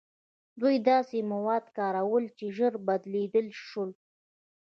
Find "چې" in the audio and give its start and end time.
2.37-2.45